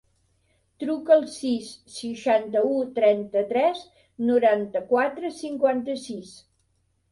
Truca 0.83 1.11
al 1.15 1.27
sis, 1.33 1.67
seixanta-u, 1.97 2.73
trenta-tres, 2.97 3.85
noranta-quatre, 4.33 5.35
cinquanta-sis. 5.45 6.37